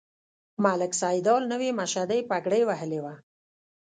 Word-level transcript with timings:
ملک 0.63 0.91
سیدلال 1.01 1.43
نوې 1.53 1.69
مشدۍ 1.79 2.21
پګړۍ 2.29 2.61
وهلې 2.65 2.99
وه. 3.03 3.13